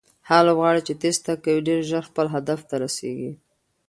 هغه 0.29 0.43
لوبغاړی 0.47 0.81
چې 0.87 0.93
تېز 1.01 1.15
تګ 1.25 1.37
کوي 1.45 1.61
ډېر 1.67 1.79
ژر 1.89 2.03
خپل 2.09 2.25
هدف 2.35 2.59
ته 2.69 2.75
رسیږي. 2.83 3.31